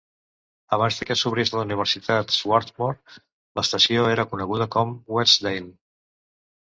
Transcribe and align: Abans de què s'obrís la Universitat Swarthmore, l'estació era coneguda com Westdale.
Abans 0.77 0.95
de 1.01 1.05
què 1.09 1.17
s'obrís 1.17 1.51
la 1.55 1.59
Universitat 1.65 2.33
Swarthmore, 2.35 3.19
l'estació 3.59 4.07
era 4.15 4.25
coneguda 4.31 4.67
com 4.77 4.95
Westdale. 5.19 5.69